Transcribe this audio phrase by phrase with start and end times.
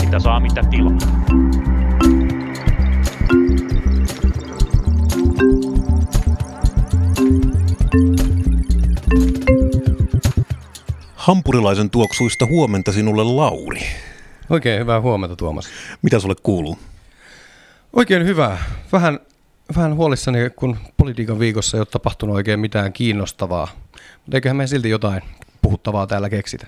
[0.00, 0.98] Mitä saa, mitä tilaa.
[11.14, 13.80] Hampurilaisen tuoksuista huomenta sinulle Lauri.
[14.50, 15.68] Oikein hyvää huomenta Tuomas.
[16.02, 16.78] Mitä sulle kuuluu?
[17.92, 18.58] Oikein hyvää.
[18.92, 19.20] Vähän,
[19.76, 23.68] vähän huolissani, kun politiikan viikossa ei ole tapahtunut oikein mitään kiinnostavaa.
[23.92, 25.22] Mutta eiköhän me silti jotain
[25.62, 26.66] puhuttavaa täällä keksitä.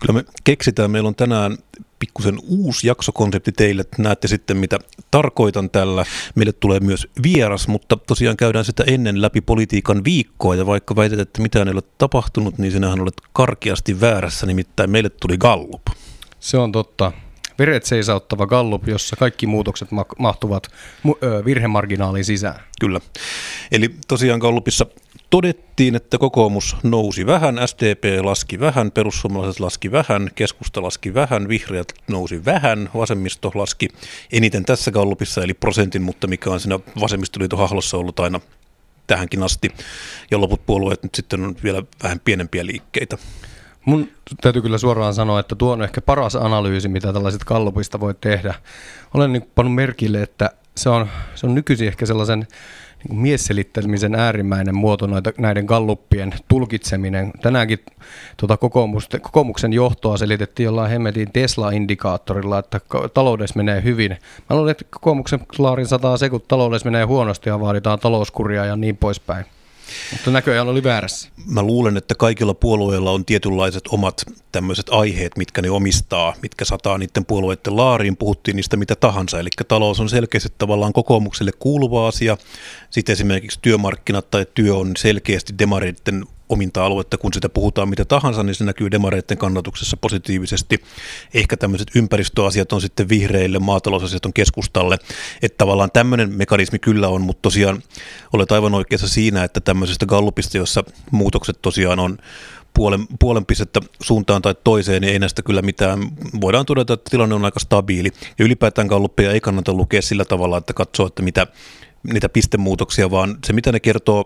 [0.00, 0.90] Kyllä me keksitään.
[0.90, 1.58] Meillä on tänään
[1.98, 3.84] pikkusen uusi jaksokonsepti teille.
[3.98, 4.78] Näette sitten, mitä
[5.10, 6.04] tarkoitan tällä.
[6.34, 10.54] Meille tulee myös vieras, mutta tosiaan käydään sitä ennen läpi politiikan viikkoa.
[10.54, 14.46] Ja vaikka väität, että mitään ei ole tapahtunut, niin sinähän olet karkeasti väärässä.
[14.46, 15.82] Nimittäin meille tuli Gallup.
[16.40, 17.12] Se on totta.
[17.58, 20.68] Veret seisauttava gallup, jossa kaikki muutokset ma- mahtuvat
[21.06, 22.60] mu- ö, virhemarginaaliin sisään.
[22.80, 23.00] Kyllä.
[23.72, 24.86] Eli tosiaan Gallupissa
[25.30, 31.92] todettiin, että kokoomus nousi vähän, SDP laski vähän, perussuomalaiset laski vähän, keskusta laski vähän, vihreät
[32.08, 33.88] nousi vähän, vasemmisto laski
[34.32, 38.40] eniten tässä Gallupissa, eli prosentin, mutta mikä on siinä vasemmistoliiton hahlossa ollut aina
[39.06, 39.70] tähänkin asti.
[40.30, 43.18] Ja loput puolueet nyt sitten on vielä vähän pienempiä liikkeitä.
[43.84, 44.08] Mun
[44.40, 48.54] täytyy kyllä suoraan sanoa, että tuo on ehkä paras analyysi, mitä tällaiset kallupista voi tehdä.
[49.14, 52.46] Olen niin pannut merkille, että se on, se on nykyisin ehkä sellaisen
[53.08, 57.32] niin miesselittämisen äärimmäinen muoto noita, näiden galluppien tulkitseminen.
[57.42, 57.78] Tänäänkin
[58.36, 58.56] tuota
[59.20, 62.80] kokoomuksen johtoa selitettiin jollain hemmetin Tesla-indikaattorilla, että
[63.14, 64.10] taloudessa menee hyvin.
[64.50, 68.76] Mä luulen, että kokoomuksen laarin sataa se, kun taloudessa menee huonosti ja vaaditaan talouskuria ja
[68.76, 69.44] niin poispäin.
[70.12, 71.28] Mutta näköjään oli väärässä.
[71.46, 76.98] Mä luulen, että kaikilla puolueilla on tietynlaiset omat tämmöiset aiheet, mitkä ne omistaa, mitkä sataa
[76.98, 79.40] niiden puolueiden laariin, puhuttiin niistä mitä tahansa.
[79.40, 82.36] Eli talous on selkeästi tavallaan kokoomukselle kuuluva asia.
[82.90, 88.54] Sitten esimerkiksi työmarkkinat tai työ on selkeästi demareiden ominta-aluetta, kun sitä puhutaan mitä tahansa, niin
[88.54, 90.82] se näkyy demareiden kannatuksessa positiivisesti.
[91.34, 94.98] Ehkä tämmöiset ympäristöasiat on sitten vihreille, maatalousasiat on keskustalle.
[95.42, 97.82] Että tavallaan tämmöinen mekanismi kyllä on, mutta tosiaan
[98.32, 102.18] olet aivan oikeassa siinä, että tämmöisestä gallupista, jossa muutokset tosiaan on
[102.74, 106.00] puolen, puolen pistettä suuntaan tai toiseen, niin ei näistä kyllä mitään.
[106.40, 108.12] Voidaan todeta, että tilanne on aika stabiili.
[108.38, 111.46] Ja ylipäätään galluppeja ei kannata lukea sillä tavalla, että katsoo, että mitä
[112.12, 114.24] niitä pistemuutoksia, vaan se mitä ne kertoo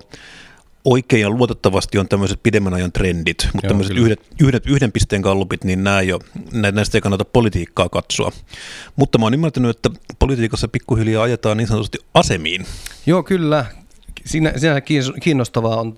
[0.86, 5.20] oikein ja luotettavasti on tämmöiset pidemmän ajan trendit, mutta Joo, tämmöiset yhdet, yhdet, yhden pisteen
[5.20, 6.18] gallupit, niin nämä jo,
[6.52, 8.32] näistä ei kannata politiikkaa katsoa.
[8.96, 12.66] Mutta mä oon ymmärtänyt, että politiikassa pikkuhiljaa ajetaan niin sanotusti asemiin.
[13.06, 13.66] Joo, kyllä.
[14.24, 14.80] Siinä, siinä
[15.20, 15.96] kiinnostavaa on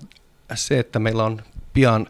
[0.53, 1.41] se, että meillä on
[1.73, 2.07] pian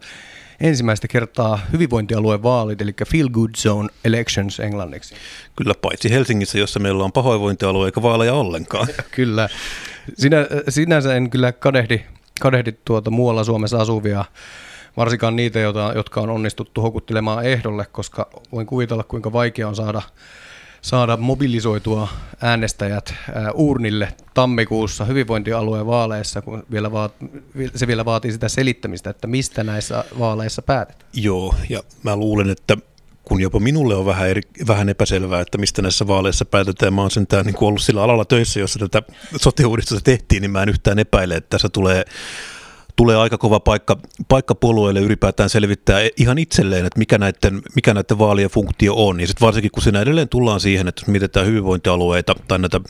[0.59, 5.15] ensimmäistä kertaa hyvinvointialueen vaalit, eli Feel Good Zone Elections englanniksi.
[5.55, 8.87] Kyllä, paitsi Helsingissä, jossa meillä on pahoinvointialue eikä vaaleja ollenkaan.
[9.15, 9.49] kyllä.
[10.17, 10.37] Sinä,
[10.69, 12.01] sinänsä en kyllä kadehdi
[12.39, 14.25] kadehdit tuota muualla Suomessa asuvia,
[14.97, 20.01] varsinkaan niitä, joita, jotka on onnistuttu hokuttelemaan ehdolle, koska voin kuvitella, kuinka vaikea on saada,
[20.81, 22.07] saada mobilisoitua
[22.41, 27.13] äänestäjät ää, urnille tammikuussa hyvinvointialueen vaaleissa, kun vielä vaat,
[27.75, 31.09] se vielä vaatii sitä selittämistä, että mistä näissä vaaleissa päätetään.
[31.13, 32.77] Joo, ja mä luulen, että
[33.29, 36.93] kun jopa minulle on vähän, eri, vähän epäselvää, että mistä näissä vaaleissa päätetään.
[36.93, 39.01] Mä oon sentään niin ollut sillä alalla töissä, jossa tätä
[39.41, 39.63] sote
[40.03, 42.05] tehtiin, niin mä en yhtään epäile, että tässä tulee
[42.95, 43.97] tulee aika kova paikka,
[44.27, 49.19] paikka puolueelle ylipäätään selvittää ihan itselleen, että mikä näiden, mikä näiden vaalien funktio on.
[49.19, 52.81] Ja sitten varsinkin, kun siinä edelleen tullaan siihen, että jos mietitään hyvinvointialueita tai näitä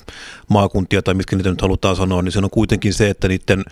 [0.48, 3.64] maakuntia tai mitkä niitä nyt halutaan sanoa, niin se on kuitenkin se, että niiden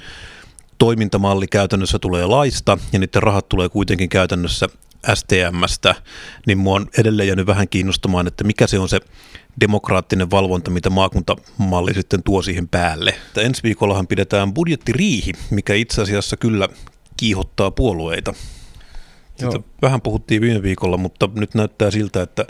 [0.78, 4.68] toimintamalli käytännössä tulee laista ja niiden rahat tulee kuitenkin käytännössä
[5.13, 5.96] STMstä,
[6.47, 9.00] niin mua on edelleen jäänyt vähän kiinnostamaan, että mikä se on se
[9.62, 13.09] demokraattinen valvonta, mitä maakuntamalli sitten tuo siihen päälle.
[13.28, 16.69] Että ensi viikollahan pidetään budjettiriihi, mikä itse asiassa kyllä
[17.18, 18.34] kiihottaa puolueita.
[19.36, 22.46] Sitä vähän puhuttiin viime viikolla, mutta nyt näyttää siltä, että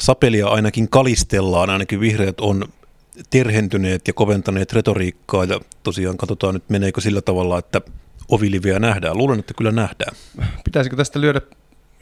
[0.00, 2.64] sapelia ainakin kalistellaan, ainakin vihreät on
[3.30, 7.80] terhentyneet ja koventaneet retoriikkaa ja tosiaan katsotaan nyt meneekö sillä tavalla, että
[8.28, 9.18] oviliviä nähdään.
[9.18, 10.16] Luulen, että kyllä nähdään.
[10.64, 11.40] Pitäisikö tästä lyödä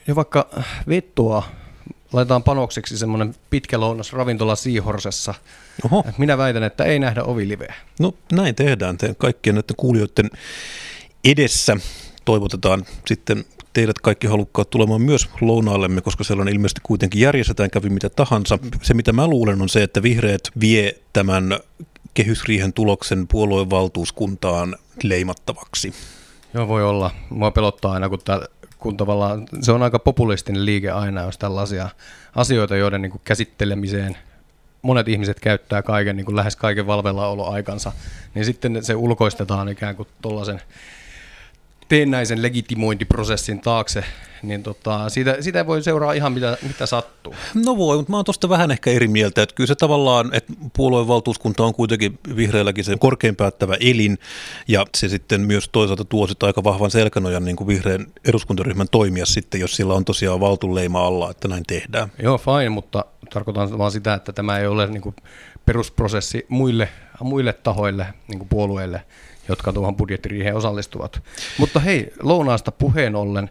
[0.06, 0.48] jo vaikka
[0.88, 1.42] vettua?
[2.12, 5.34] Laitetaan panokseksi semmoinen pitkä lounas ravintola Siihorsessa.
[5.84, 6.04] Oho.
[6.18, 7.74] Minä väitän, että ei nähdä oviliveä.
[8.00, 8.98] No näin tehdään.
[8.98, 10.30] Te kaikkien näiden kuulijoiden
[11.24, 11.76] edessä
[12.24, 18.08] toivotetaan sitten teidät kaikki halukkaat tulemaan myös lounaallemme, koska sellainen ilmeisesti kuitenkin järjestetään, kävi mitä
[18.08, 18.58] tahansa.
[18.82, 21.58] Se mitä mä luulen on se, että vihreät vie tämän
[22.14, 25.94] kehysriihen tuloksen puolueen valtuuskuntaan leimattavaksi.
[26.54, 27.10] Joo, voi olla.
[27.30, 28.40] Mua pelottaa aina, kun, tää,
[28.78, 31.88] kun tavallaan se on aika populistinen liike aina, jos tällaisia
[32.34, 34.16] asioita, joiden niin kuin käsittelemiseen
[34.82, 37.92] monet ihmiset käyttää kaiken, niin kuin lähes kaiken valvellaoloaikansa,
[38.34, 40.60] niin sitten se ulkoistetaan ikään kuin tuollaisen
[41.88, 44.04] teennäisen legitimointiprosessin taakse,
[44.42, 47.34] niin tota, siitä, siitä voi seuraa ihan mitä, mitä sattuu.
[47.54, 50.52] No voi, mutta mä oon tuosta vähän ehkä eri mieltä, että kyllä se tavallaan, että
[50.76, 54.18] puolueen valtuuskunta on kuitenkin vihreälläkin se korkein päättävä elin,
[54.68, 59.26] ja se sitten myös toisaalta tuo sitten aika vahvan selkänojan niin kuin vihreän eduskuntaryhmän toimia
[59.26, 62.12] sitten, jos sillä on tosiaan valtuleima alla, että näin tehdään.
[62.22, 65.16] Joo, fine, mutta tarkoitan vaan sitä, että tämä ei ole niin kuin
[65.66, 66.88] perusprosessi muille,
[67.20, 69.02] muille tahoille, niin kuin puolueille,
[69.48, 71.22] jotka tuohon budjettiriiheen osallistuvat.
[71.58, 73.50] Mutta hei, lounaasta puheen ollen,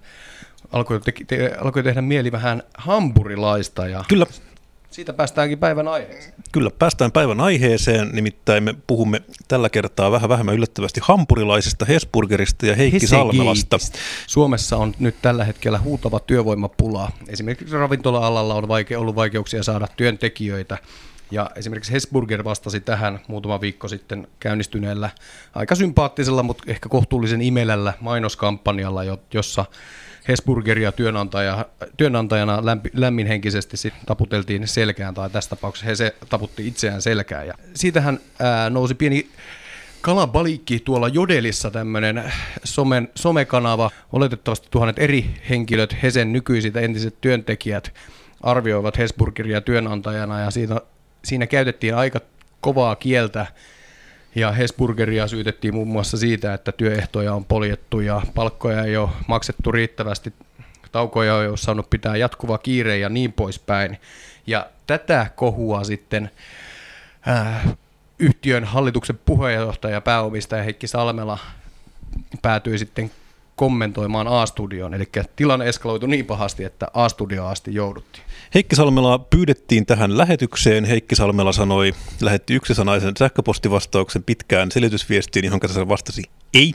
[0.71, 4.25] alkoi, te, te, alkoi tehdä mieli vähän hampurilaista ja Kyllä.
[4.91, 6.33] siitä päästäänkin päivän aiheeseen.
[6.51, 12.75] Kyllä, päästään päivän aiheeseen, nimittäin me puhumme tällä kertaa vähän vähemmän yllättävästi hampurilaisesta, Hesburgerista ja
[12.75, 13.77] Heikki Salmelasta.
[14.27, 17.11] Suomessa on nyt tällä hetkellä huutava työvoimapula.
[17.27, 20.77] Esimerkiksi ravintola-alalla on vaike- ollut vaikeuksia saada työntekijöitä.
[21.31, 25.09] Ja esimerkiksi Hesburger vastasi tähän muutama viikko sitten käynnistyneellä
[25.55, 29.01] aika sympaattisella, mutta ehkä kohtuullisen imelällä mainoskampanjalla,
[29.33, 29.65] jossa
[30.27, 31.65] Hesburgeria työnantaja,
[31.97, 37.47] työnantajana lämpi, lämminhenkisesti sit taputeltiin selkään, tai tässä tapauksessa he se taputti itseään selkään.
[37.47, 39.29] Ja siitähän ää, nousi pieni
[40.01, 42.33] kalabalikki tuolla Jodelissa tämmöinen
[42.63, 43.91] somen, somekanava.
[44.13, 47.93] Oletettavasti tuhannet eri henkilöt, Hesen nykyiset entiset työntekijät,
[48.41, 50.81] arvioivat Hesburgeria työnantajana ja siinä,
[51.27, 52.19] siinä käytettiin aika
[52.61, 53.45] kovaa kieltä
[54.35, 59.71] ja Hesburgeria syytettiin muun muassa siitä, että työehtoja on poljettu ja palkkoja ei ole maksettu
[59.71, 60.33] riittävästi,
[60.91, 63.97] taukoja ei ole saanut pitää jatkuva kiire ja niin poispäin.
[64.47, 66.31] Ja tätä kohua sitten
[67.27, 67.67] äh,
[68.19, 71.37] yhtiön hallituksen puheenjohtaja, pääomistaja Heikki Salmela
[72.41, 73.11] päätyi sitten
[73.57, 78.23] kommentoimaan A-studioon, eli tilanne eskaloitui niin pahasti, että A-studioon asti jouduttiin.
[78.53, 80.85] Heikki Salmela pyydettiin tähän lähetykseen.
[80.85, 86.23] Heikki Salmela sanoi, lähetti yksisanaisen sähköpostivastauksen pitkään selitysviestiin, johon se vastasi
[86.53, 86.73] ei.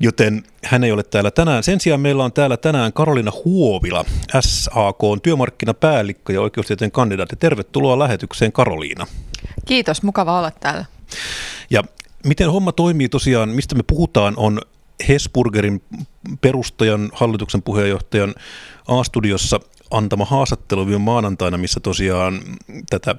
[0.00, 1.62] Joten hän ei ole täällä tänään.
[1.62, 4.04] Sen sijaan meillä on täällä tänään Karolina Huovila,
[4.40, 7.36] SAK työmarkkinapäällikkö ja oikeustieteen kandidaatti.
[7.36, 9.06] Tervetuloa lähetykseen Karoliina.
[9.66, 10.84] Kiitos, mukava olla täällä.
[11.70, 11.82] Ja
[12.24, 14.60] miten homma toimii tosiaan, mistä me puhutaan, on
[15.08, 15.82] Hesburgerin
[16.40, 18.34] perustajan, hallituksen puheenjohtajan
[18.88, 19.60] A-studiossa
[19.90, 22.40] antama haastattelu viime maanantaina, missä tosiaan
[22.90, 23.14] tätä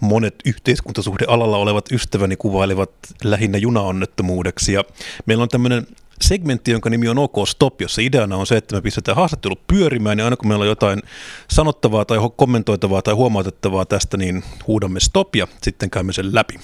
[0.00, 2.90] monet yhteiskuntasuhdealalla olevat ystäväni kuvailivat
[3.24, 4.72] lähinnä junaonnettomuudeksi.
[4.72, 4.84] Ja
[5.26, 5.86] meillä on tämmöinen
[6.20, 10.18] segmentti, jonka nimi on OK Stop, jossa ideana on se, että me pistetään haastattelu pyörimään
[10.18, 11.02] ja aina kun meillä on jotain
[11.50, 16.54] sanottavaa tai kommentoitavaa tai huomautettavaa tästä, niin huudamme stop ja sitten käymme sen läpi.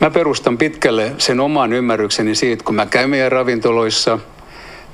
[0.00, 4.18] Mä perustan pitkälle sen oman ymmärrykseni siitä, kun mä käyn meidän ravintoloissa–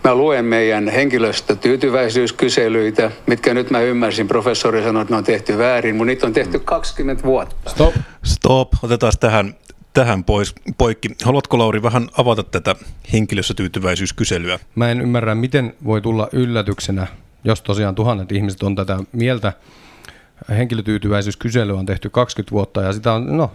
[0.04, 5.96] Mä luen meidän henkilöstötyytyväisyyskyselyitä, mitkä nyt mä ymmärsin, professori sanoi, että ne on tehty väärin,
[5.96, 7.70] mutta niitä on tehty 20 vuotta.
[7.70, 7.94] Stop.
[8.22, 8.68] Stop.
[8.82, 9.54] Otetaan tähän,
[9.94, 11.10] tähän pois, poikki.
[11.24, 12.76] Haluatko Lauri vähän avata tätä
[13.12, 14.58] henkilöstötyytyväisyyskyselyä?
[14.74, 17.06] Mä en ymmärrä, miten voi tulla yllätyksenä,
[17.44, 19.52] jos tosiaan tuhannet ihmiset on tätä mieltä.
[20.48, 23.52] Henkilötyytyväisyyskysely on tehty 20 vuotta ja sitä on, no,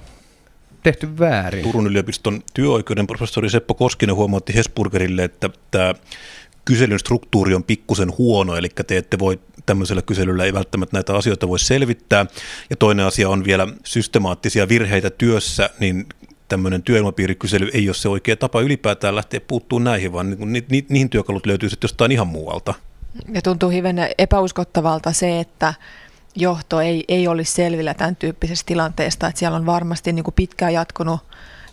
[0.84, 1.64] tehty väärin.
[1.64, 5.94] Turun yliopiston työoikeuden professori Seppo Koskinen huomautti Hesburgerille, että tämä
[6.66, 11.48] kyselyn struktuuri on pikkusen huono, eli te ette voi tämmöisellä kyselyllä ei välttämättä näitä asioita
[11.48, 12.26] voi selvittää.
[12.70, 16.06] Ja toinen asia on vielä systemaattisia virheitä työssä, niin
[16.50, 20.86] tämmöinen työilmapiirikysely ei ole se oikea tapa ylipäätään lähteä puuttumaan näihin, vaan ni, ni, ni,
[20.90, 22.74] niihin työkalut löytyy sitten jostain ihan muualta.
[23.34, 25.74] Ja tuntuu hyvin epäuskottavalta se, että
[26.36, 30.74] johto ei, ei olisi selvillä tämän tyyppisestä tilanteesta, että siellä on varmasti niin kuin pitkään
[30.74, 31.20] jatkunut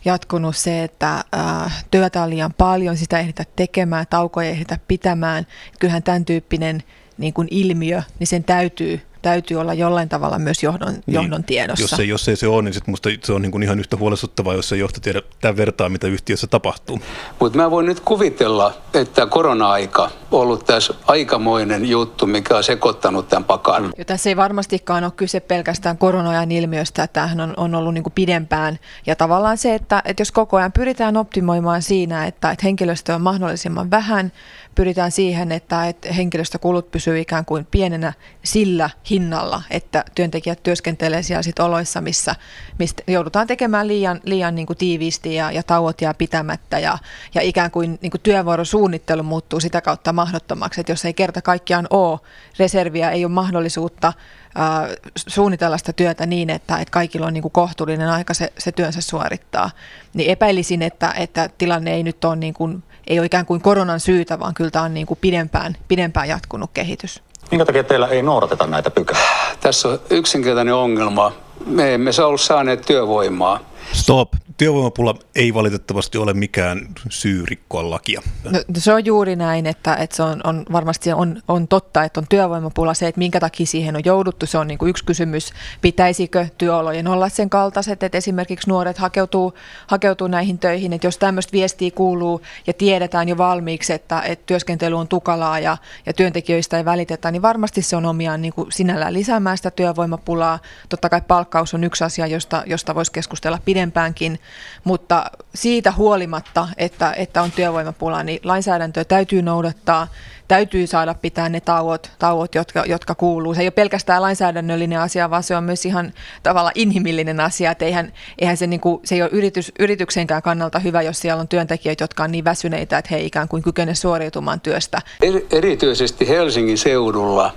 [0.07, 5.47] jatkunut se, että ää, työtä on liian paljon, sitä ehditä tekemään, taukoja ehditä pitämään.
[5.79, 6.83] Kyllähän tämän tyyppinen
[7.19, 11.83] niin kuin ilmiö, niin sen täytyy täytyy olla jollain tavalla myös johdon, niin, johdon tiedossa.
[11.83, 13.97] Jos ei, jos ei se ole, niin sit musta se on niin kuin ihan yhtä
[13.97, 17.01] huolestuttavaa, jos se johto tiedä tämän vertaa, mitä yhtiössä tapahtuu.
[17.41, 23.29] Mutta mä voin nyt kuvitella, että korona-aika on ollut tässä aikamoinen juttu, mikä on sekoittanut
[23.29, 23.93] tämän pakan.
[23.99, 28.05] Ja tässä ei varmastikaan ole kyse pelkästään koronajan ilmiöstä, että tämähän on, on ollut niin
[28.05, 28.79] kuin pidempään.
[29.07, 33.23] Ja tavallaan se, että, että jos koko ajan pyritään optimoimaan siinä, että, että henkilöstö on
[33.23, 34.33] mahdollisimman vähän,
[34.77, 38.13] pyritään siihen, että, henkilöstökulut pysyy ikään kuin pienenä
[38.45, 42.35] sillä hinnalla, että työntekijät työskentelee siellä sit oloissa, missä,
[42.79, 46.99] mistä joudutaan tekemään liian, liian niin kuin tiiviisti ja, ja tauot jää pitämättä ja,
[47.35, 51.87] ja ikään kuin, niin kuin työvuorosuunnittelu muuttuu sitä kautta mahdottomaksi, että jos ei kerta kaikkiaan
[51.91, 52.21] ole
[52.59, 54.13] reserviä, ei ole mahdollisuutta
[54.55, 58.73] ää, suunnitella sitä työtä niin, että, että kaikilla on niin kuin kohtuullinen aika se, se
[58.73, 59.71] työnsä suorittaa,
[60.15, 64.01] niin epäilisin, että, että tilanne ei nyt ole niin kuin ei ole ikään kuin koronan
[64.01, 67.23] syytä, vaan kyllä tämä on niin kuin pidempään, pidempään jatkunut kehitys.
[67.51, 69.23] Minkä takia teillä ei noudateta näitä pykäliä?
[69.61, 71.33] Tässä on yksinkertainen ongelma.
[71.67, 73.61] Me emme saa ollut saaneet työvoimaa.
[73.93, 74.33] Stop.
[74.57, 78.23] Työvoimapula ei valitettavasti ole mikään syy rikkoa lakia.
[78.45, 82.21] No, se on juuri näin, että, että se on, on varmasti on, on totta, että
[82.21, 82.95] on työvoimapula.
[82.95, 85.53] Se, että minkä takia siihen on jouduttu, se on niin kuin yksi kysymys.
[85.81, 89.55] Pitäisikö työolojen olla sen kaltaiset, että esimerkiksi nuoret hakeutuu,
[89.87, 94.99] hakeutuu näihin töihin, että jos tämmöistä viestiä kuuluu ja tiedetään jo valmiiksi, että, että työskentely
[94.99, 99.15] on tukalaa ja, ja työntekijöistä ei välitetä, niin varmasti se on omiaan niin kuin sinällään
[99.15, 100.59] lisäämään sitä työvoimapulaa.
[100.89, 104.39] Totta kai palkkaus on yksi asia, josta, josta voisi keskustella pidempäänkin,
[104.85, 110.09] mutta siitä huolimatta, että, että on työvoimapula, niin lainsäädäntöä täytyy noudattaa,
[110.49, 113.55] täytyy saada pitää ne tauot, tauot jotka, jotka kuuluu.
[113.55, 116.13] Se ei ole pelkästään lainsäädännöllinen asia, vaan se on myös ihan
[116.43, 120.79] tavalla inhimillinen asia, että eihän, eihän se, niin kuin, se ei ole yritys, yrityksenkään kannalta
[120.79, 124.61] hyvä, jos siellä on työntekijöitä, jotka on niin väsyneitä, että he ikään kuin kykene suoriutumaan
[124.61, 125.03] työstä.
[125.51, 127.53] Erityisesti Helsingin seudulla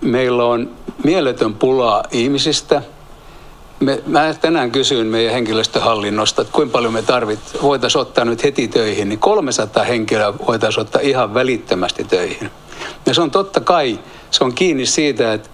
[0.00, 2.82] meillä on mieletön pula ihmisistä–
[3.84, 8.68] me, mä tänään kysyin meidän henkilöstöhallinnosta, että kuinka paljon me tarvit, voitaisiin ottaa nyt heti
[8.68, 12.50] töihin, niin 300 henkilöä voitaisiin ottaa ihan välittömästi töihin.
[13.06, 13.98] Ja se on totta kai,
[14.30, 15.50] se on kiinni siitä, että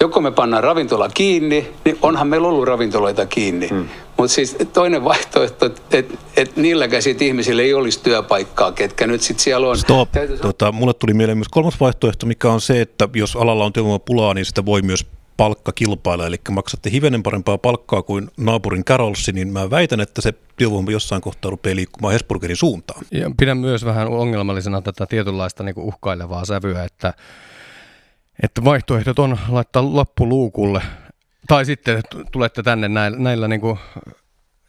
[0.00, 3.68] joko me pannaan ravintola kiinni, niin onhan meillä ollut ravintoloita kiinni.
[3.68, 3.88] Hmm.
[4.16, 9.22] Mutta siis toinen vaihtoehto, että et, et niilläkään siitä ihmisille ei olisi työpaikkaa, ketkä nyt
[9.22, 9.78] sitten siellä on.
[9.78, 10.08] Stop.
[10.42, 14.34] Tota, mulle tuli mieleen myös kolmas vaihtoehto, mikä on se, että jos alalla on työvoimapulaa,
[14.34, 19.52] niin sitä voi myös palkka kilpailla, eli maksatte hivenen parempaa palkkaa kuin naapurin Carolsi, niin
[19.52, 23.04] mä väitän, että se työvoima jossain kohtaa rupeaa liikkumaan Hesburgerin suuntaan.
[23.10, 27.14] Ja pidän myös vähän ongelmallisena tätä tietynlaista niin kuin uhkailevaa sävyä, että,
[28.42, 30.82] että vaihtoehdot on laittaa lappu luukulle,
[31.48, 32.00] tai sitten
[32.32, 33.78] tulette tänne näillä, näillä niin kuin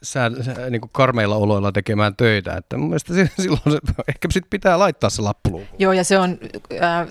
[0.06, 0.30] sää,
[0.70, 2.54] niin kuin karmeilla oloilla tekemään töitä.
[2.54, 5.68] Että mun mielestä silloin se, ehkä sit pitää laittaa se lappuluuku.
[5.80, 6.38] Joo, ja se on,
[6.84, 7.08] äh,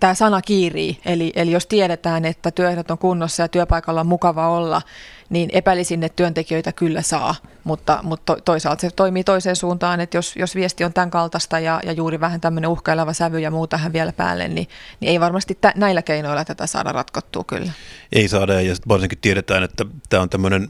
[0.00, 4.48] tämä sana kiirii, eli, eli jos tiedetään, että työehdot on kunnossa ja työpaikalla on mukava
[4.48, 4.82] olla,
[5.30, 7.34] niin epäilisin, että työntekijöitä kyllä saa,
[7.64, 11.80] mutta, mutta toisaalta se toimii toiseen suuntaan, että jos, jos viesti on tämän kaltaista ja,
[11.84, 14.68] ja juuri vähän tämmöinen uhkaileva sävy ja muu tähän vielä päälle, niin,
[15.00, 17.72] niin ei varmasti tä, näillä keinoilla tätä saada ratkottua kyllä.
[18.12, 20.68] Ei saada, ja varsinkin tiedetään, että tämä on tämmöinen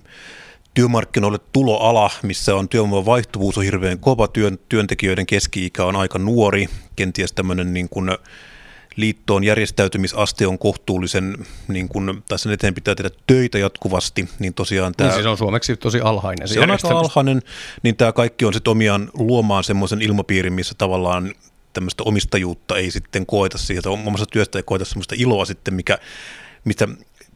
[0.74, 6.66] työmarkkinoille tuloala, missä on työvoiman vaihtuvuus on hirveän kova, työn, työntekijöiden keski-ikä on aika nuori,
[6.96, 8.10] kenties tämmöinen niin kuin
[8.96, 11.36] liittoon järjestäytymisaste on kohtuullisen,
[11.68, 15.08] niin kuin, tai sen eteen pitää tehdä töitä jatkuvasti, niin tosiaan tämä...
[15.08, 16.48] Niin siis on suomeksi tosi alhainen.
[16.48, 17.42] Se, se on aika alhainen,
[17.82, 21.32] niin tämä kaikki on sitten omiaan luomaan semmoisen ilmapiirin, missä tavallaan
[21.72, 25.98] tämmöistä omistajuutta ei sitten koeta siitä, omassa työstä ei koeta semmoista iloa sitten, mikä,
[26.64, 26.88] mistä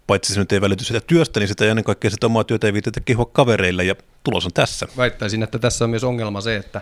[0.08, 2.72] paitsi se nyt ei välity sitä työstä, niin sitä ennen kaikkea sitä omaa työtä ei
[2.72, 4.86] viitetä kehua kavereille ja tulos on tässä.
[4.96, 6.80] Väittäisin, että tässä on myös ongelma se, että,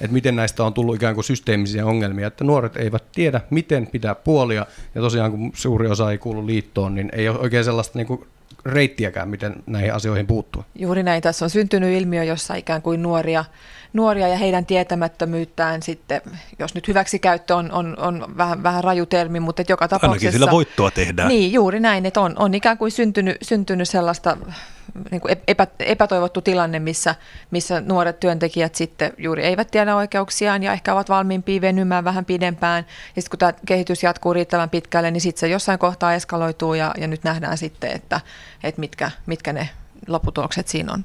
[0.00, 4.14] että miten näistä on tullut ikään kuin systeemisiä ongelmia, että nuoret eivät tiedä, miten pitää
[4.14, 8.06] puolia, ja tosiaan kun suuri osa ei kuulu liittoon, niin ei ole oikein sellaista niin
[8.06, 8.26] kuin
[8.66, 10.64] reittiäkään, miten näihin asioihin puuttua.
[10.74, 11.22] Juuri näin.
[11.22, 13.44] Tässä on syntynyt ilmiö, jossa ikään kuin nuoria,
[13.94, 16.20] nuoria ja heidän tietämättömyyttään sitten,
[16.58, 20.26] jos nyt hyväksikäyttö on, on, on vähän, vähän raju termi, mutta että joka tapauksessa...
[20.26, 21.28] Ainakin sillä voittoa tehdään.
[21.28, 24.36] Niin, juuri näin, että on, on ikään kuin syntynyt, syntynyt sellaista
[25.10, 27.14] niin kuin epä, epätoivottu tilanne, missä,
[27.50, 32.86] missä nuoret työntekijät sitten juuri eivät tiedä oikeuksiaan ja ehkä ovat valmiimpia venymään vähän pidempään.
[33.16, 36.94] Ja sitten kun tämä kehitys jatkuu riittävän pitkälle, niin sitten se jossain kohtaa eskaloituu ja,
[36.98, 38.20] ja nyt nähdään sitten, että,
[38.62, 39.68] että mitkä, mitkä ne
[40.08, 41.04] lopputulokset siinä on.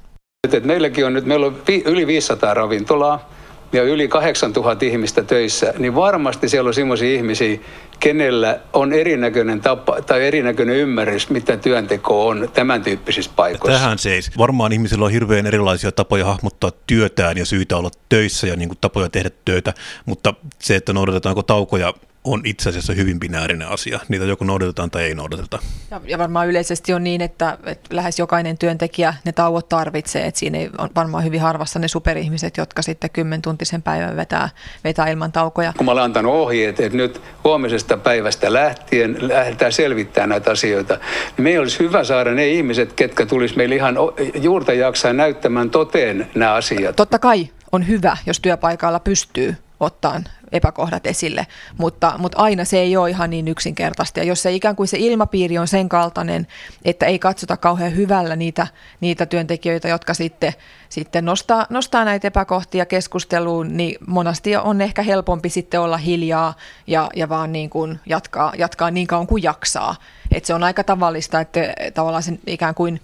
[0.52, 3.30] Et meilläkin on nyt, meillä on yli 500 ravintolaa
[3.72, 7.58] ja yli 8000 ihmistä töissä, niin varmasti siellä on sellaisia ihmisiä,
[8.00, 13.78] kenellä on erinäköinen tapa tai erinäköinen ymmärrys, mitä työnteko on tämän tyyppisissä paikoissa.
[13.78, 14.38] Tähän seis.
[14.38, 18.78] Varmaan ihmisillä on hirveän erilaisia tapoja hahmottaa työtään ja syitä olla töissä ja niin kuin
[18.80, 19.74] tapoja tehdä töitä,
[20.06, 24.00] mutta se, että noudatetaanko taukoja on itse asiassa hyvin binäärinen asia.
[24.08, 25.58] Niitä joko noudatetaan tai ei noudateta.
[25.90, 30.26] Ja, ja varmaan yleisesti on niin, että, että lähes jokainen työntekijä ne tauot tarvitsee.
[30.26, 34.48] Että siinä ei on varmaan hyvin harvassa ne superihmiset, jotka sitten kymmentuntisen päivän vetää,
[34.84, 35.72] vetää ilman taukoja.
[35.76, 40.94] Kun mä olen antanut ohjeet, että nyt huomisesta päivästä lähtien lähdetään selvittämään näitä asioita,
[41.36, 43.96] niin meidän olisi hyvä saada ne ihmiset, ketkä tulisi meille ihan
[44.34, 46.96] juurta jaksaa näyttämään toteen nämä asiat.
[46.96, 50.20] Totta kai on hyvä, jos työpaikalla pystyy ottaa
[50.52, 51.46] epäkohdat esille,
[51.78, 54.20] mutta, mutta aina se ei ole ihan niin yksinkertaista.
[54.20, 56.46] Ja jos se ikään kuin se ilmapiiri on sen kaltainen,
[56.84, 58.66] että ei katsota kauhean hyvällä niitä,
[59.00, 60.52] niitä työntekijöitä, jotka sitten,
[60.88, 66.54] sitten nostaa, nostaa näitä epäkohtia keskusteluun, niin monasti on ehkä helpompi sitten olla hiljaa
[66.86, 69.96] ja, ja vaan niin kuin jatkaa, jatkaa niin kauan kuin jaksaa.
[70.32, 71.60] Et se on aika tavallista, että
[71.94, 73.00] tavallaan sen ikään kuin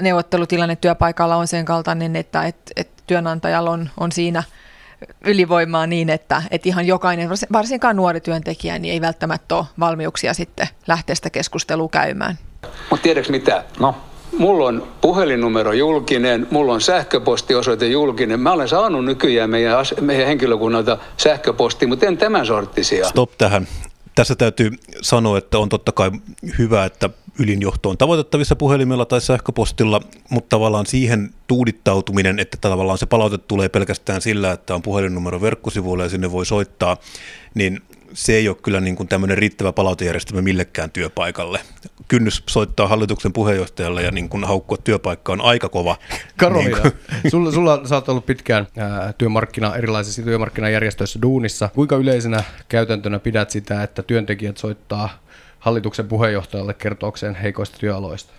[0.00, 4.42] neuvottelutilanne työpaikalla on sen kaltainen, että et, et työnantajalla on, on siinä–
[5.24, 10.68] ylivoimaa niin, että, että ihan jokainen, varsinkaan nuori työntekijä, niin ei välttämättä ole valmiuksia sitten
[10.86, 12.38] lähteä sitä keskustelua käymään.
[12.90, 13.64] Mutta tiedätkö mitä?
[13.80, 13.94] No?
[14.38, 18.40] mulla on puhelinnumero julkinen, mulla on sähköpostiosoite julkinen.
[18.40, 23.08] Mä olen saanut nykyään meidän, meidän henkilökunnalta sähköposti, mutta en tämän sorttisia.
[23.08, 23.68] Stop tähän.
[24.14, 24.70] Tässä täytyy
[25.02, 26.10] sanoa, että on totta kai
[26.58, 33.06] hyvä, että ylinjohto on tavoitettavissa puhelimella tai sähköpostilla, mutta tavallaan siihen tuudittautuminen, että tavallaan se
[33.06, 36.96] palaute tulee pelkästään sillä, että on puhelinnumero verkkosivuilla ja sinne voi soittaa,
[37.54, 37.80] niin
[38.12, 41.60] se ei ole kyllä niin kuin tämmöinen riittävä palautejärjestelmä millekään työpaikalle.
[42.08, 45.96] Kynnys soittaa hallituksen puheenjohtajalle ja niin kuin haukkua työpaikka on aika kova.
[46.36, 47.30] Karolina, niin kuin.
[47.30, 51.68] sulla, sulla sä oot ollut pitkään ää, työmarkkina, erilaisissa työmarkkinajärjestöissä duunissa.
[51.74, 55.22] Kuinka yleisenä käytäntönä pidät sitä, että työntekijät soittaa
[55.62, 58.32] hallituksen puheenjohtajalle kertoakseen heikoista työaloista?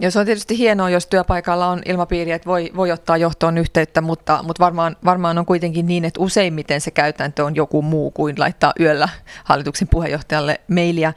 [0.00, 4.00] Ja se on tietysti hienoa, jos työpaikalla on ilmapiiri, että voi, voi ottaa johtoon yhteyttä,
[4.00, 8.34] mutta, mutta varmaan, varmaan on kuitenkin niin, että useimmiten se käytäntö on joku muu kuin
[8.38, 9.08] laittaa yöllä
[9.44, 11.12] hallituksen puheenjohtajalle mailia.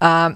[0.00, 0.30] Ää,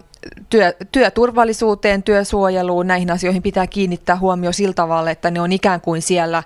[0.50, 6.02] työ, työturvallisuuteen, työsuojeluun, näihin asioihin pitää kiinnittää huomio sillä tavalla, että ne on ikään kuin
[6.02, 6.42] siellä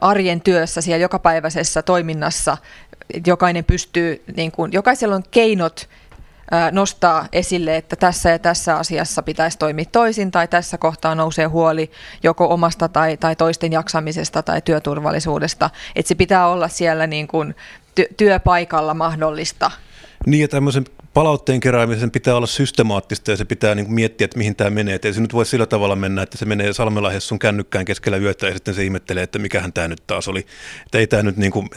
[0.00, 2.56] arjen työssä, siellä jokapäiväisessä toiminnassa,
[3.26, 5.88] jokainen pystyy, niin kuin, jokaisella on keinot
[6.72, 11.90] nostaa esille, että tässä ja tässä asiassa pitäisi toimia toisin tai tässä kohtaa nousee huoli
[12.22, 15.70] joko omasta tai, tai toisten jaksamisesta tai työturvallisuudesta.
[15.96, 17.54] Että se pitää olla siellä niin kuin
[18.00, 19.70] ty- työpaikalla mahdollista.
[20.26, 24.38] Niin ja tämmöisen palautteen keräämisen pitää olla systemaattista ja se pitää niin kuin miettiä, että
[24.38, 24.94] mihin tämä menee.
[24.94, 28.16] Et ei se nyt voi sillä tavalla mennä, että se menee Salmelahdessa sun kännykkään keskellä
[28.18, 30.46] yötä ja sitten se ihmettelee, että mikähän tämä nyt taas oli.
[30.86, 31.70] Että ei tämä nyt niin kuin,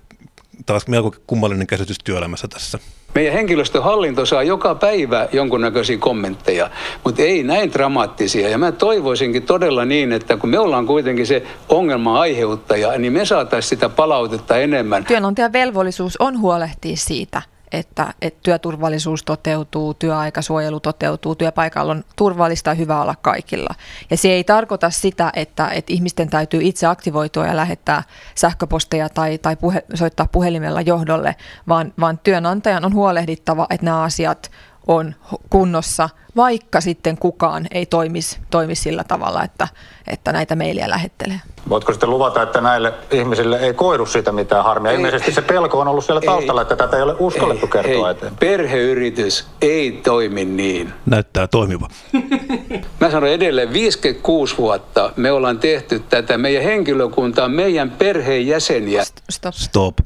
[0.66, 2.80] taas melko kummallinen käsitys työelämässä tässä.
[3.16, 6.70] Meidän henkilöstöhallinto saa joka päivä jonkunnäköisiä kommentteja,
[7.04, 8.50] mutta ei näin dramaattisia.
[8.50, 13.26] Ja mä toivoisinkin todella niin, että kun me ollaan kuitenkin se ongelma aiheuttaja, niin me
[13.26, 15.06] saataisiin sitä palautetta enemmän.
[15.06, 17.42] Työnantajan velvollisuus on huolehtia siitä,
[17.78, 23.76] että, että työturvallisuus toteutuu, työaikasuojelu toteutuu, työpaikalla on turvallista ja hyvä olla kaikilla.
[24.10, 28.04] Ja se ei tarkoita sitä, että, että ihmisten täytyy itse aktivoitua ja lähettää
[28.36, 31.36] sähköposteja tai, tai puhe, soittaa puhelimella johdolle,
[31.68, 34.52] vaan, vaan työnantajan on huolehdittava, että nämä asiat
[34.88, 35.16] on
[35.50, 39.68] kunnossa, vaikka sitten kukaan ei toimisi, toimisi sillä tavalla, että,
[40.08, 41.40] että näitä mailia lähettelee.
[41.70, 44.92] Voitko sitten luvata, että näille ihmisille ei koidu siitä mitään harmia?
[44.92, 47.72] Ei, Ilmeisesti se pelko on ollut siellä taustalla, ei, että tätä ei ole uskallettu ei,
[47.72, 48.38] kertoa ei, eteen.
[48.38, 50.94] Perheyritys ei toimi niin.
[51.06, 51.88] Näyttää toimiva.
[53.02, 56.38] Mä sanon edelleen 56 vuotta me ollaan tehty tätä.
[56.38, 59.04] Meidän henkilökunta on meidän perheenjäseniä.
[59.30, 59.54] Stop.
[59.54, 59.98] Stop.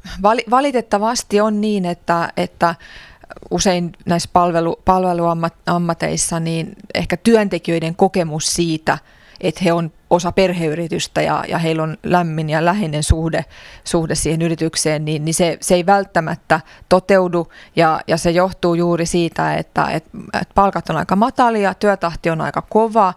[0.50, 2.74] valitettavasti on niin, että, että
[3.50, 8.98] usein näissä palvelu, palveluammateissa niin ehkä työntekijöiden kokemus siitä,
[9.40, 13.44] että he on osa perheyritystä ja, ja heillä on lämmin ja läheinen suhde,
[13.84, 17.48] suhde siihen yritykseen, niin, niin se, se ei välttämättä toteudu.
[17.76, 22.40] Ja, ja se johtuu juuri siitä, että, että, että palkat on aika matalia, työtahti on
[22.40, 23.14] aika kova,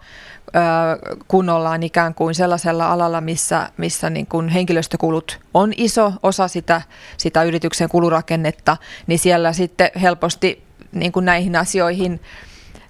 [1.27, 6.81] kun ollaan ikään kuin sellaisella alalla, missä, missä niin kuin henkilöstökulut on iso osa sitä,
[7.17, 12.21] sitä yrityksen kulurakennetta, niin siellä sitten helposti niin kuin näihin asioihin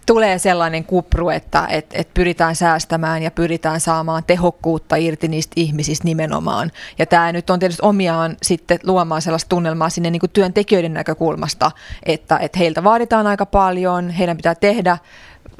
[0.05, 6.05] tulee sellainen kupru, että et, et pyritään säästämään ja pyritään saamaan tehokkuutta irti niistä ihmisistä
[6.05, 6.71] nimenomaan.
[6.99, 11.71] Ja tämä nyt on tietysti omiaan sitten luomaan sellaista tunnelmaa sinne niin kuin työntekijöiden näkökulmasta,
[12.03, 14.97] että et heiltä vaaditaan aika paljon, heidän pitää tehdä,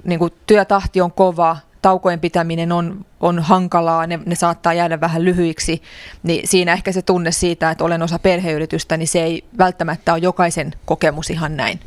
[0.04, 5.26] niin kuin työtahti on kova, taukojen pitäminen on, on hankalaa, ne, ne saattaa jäädä vähän
[5.26, 5.82] lyhyiksi,
[6.24, 10.22] niin siinä ehkä se tunne siitä, että olen osa perheyritystä, niin se ei välttämättä ole
[10.22, 11.80] jokaisen kokemus ihan näin.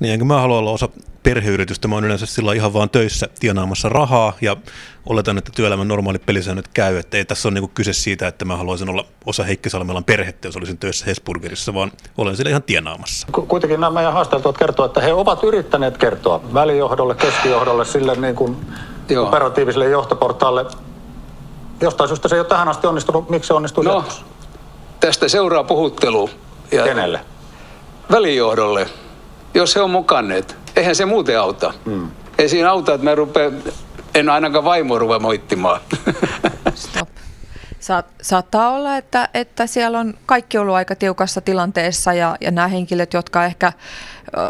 [0.00, 0.88] Niin, enkä mä halua olla osa
[1.22, 4.56] perheyritystä, mä oon yleensä sillä ihan vaan töissä tienaamassa rahaa ja
[5.06, 8.56] oletan, että työelämän normaalit pelisäännöt käy, että ei tässä ole niinku kyse siitä, että mä
[8.56, 13.26] haluaisin olla osa Heikki Salmelan perhettä, jos olisin töissä Hesburgerissa, vaan olen siellä ihan tienaamassa.
[13.48, 18.56] Kuitenkin nämä meidän haasteltuat kertoo, että he ovat yrittäneet kertoa välijohdolle, keskijohdolle, sille niin kuin
[19.08, 19.28] Joo.
[19.28, 20.66] operatiiviselle johtoportaalle.
[21.80, 23.30] Jostain syystä se ei ole tähän asti onnistunut.
[23.30, 24.04] Miksi se onnistuu no,
[25.00, 26.30] tästä seuraa puhuttelu.
[26.72, 27.20] Ja Kenelle?
[28.10, 28.86] Välijohdolle,
[29.54, 30.56] jos he on mukanneet.
[30.76, 31.74] Eihän se muuten auta.
[31.84, 32.10] Hmm.
[32.38, 33.52] Ei siinä auta, että mä rupean,
[34.14, 35.80] en ainakaan vaimoa ruvea moittimaan.
[36.74, 37.01] Stop.
[37.82, 42.68] Saat, saattaa olla, että, että siellä on kaikki ollut aika tiukassa tilanteessa ja, ja nämä
[42.68, 43.72] henkilöt, jotka ehkä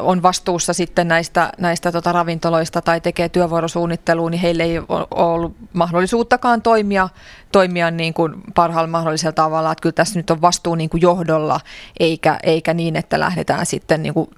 [0.01, 5.57] on vastuussa sitten näistä, näistä tota ravintoloista tai tekee työvuorosuunnittelua, niin heille ei ole ollut
[5.73, 7.09] mahdollisuuttakaan toimia,
[7.53, 9.73] toimia niin kuin parhaalla mahdollisella tavalla.
[9.73, 11.61] Että kyllä tässä nyt on vastuu niin kuin johdolla,
[12.01, 14.31] eikä, eikä niin, että lähdetään sitten niin kuin